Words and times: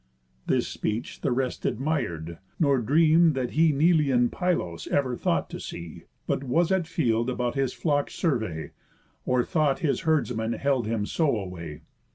This 0.47 0.67
speech 0.67 1.21
the 1.21 1.31
rest 1.31 1.63
admir'd, 1.63 2.39
nor 2.59 2.79
dream'd 2.79 3.35
that 3.35 3.51
he 3.51 3.71
Neleïan 3.71 4.31
Pylos 4.31 4.87
ever 4.87 5.15
thought 5.15 5.47
to 5.51 5.59
see, 5.59 6.05
But 6.25 6.43
was 6.43 6.71
at 6.71 6.87
field 6.87 7.29
about 7.29 7.53
his 7.53 7.73
flocks' 7.73 8.15
survey, 8.15 8.71
Or 9.27 9.43
thought 9.43 9.81
his 9.85 9.99
herdsmen 9.99 10.53
held 10.53 10.87
him 10.87 11.05
so 11.05 11.37
away. 11.37 11.81